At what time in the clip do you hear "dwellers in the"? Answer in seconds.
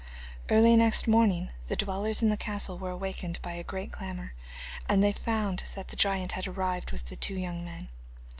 1.75-2.35